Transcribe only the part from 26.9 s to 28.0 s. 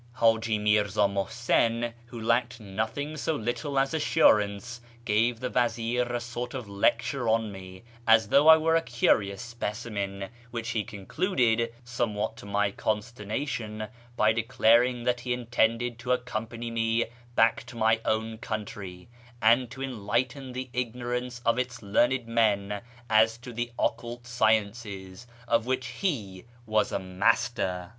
a master.